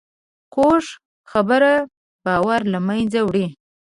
کوږه 0.53 0.91
خبره 1.31 1.73
باور 2.25 2.61
له 2.73 2.79
منځه 2.87 3.19
وړي 3.23 3.47